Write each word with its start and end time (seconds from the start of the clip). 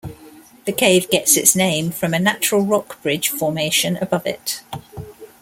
The 0.65 0.71
cave 0.71 1.11
gets 1.11 1.37
its 1.37 1.55
name 1.55 1.91
from 1.91 2.15
a 2.15 2.19
natural 2.19 2.63
rock 2.65 2.99
bridge 3.03 3.29
formation 3.29 3.97
above 3.97 4.25
it. 4.25 4.61